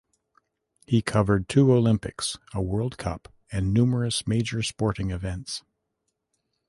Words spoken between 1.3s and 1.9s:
two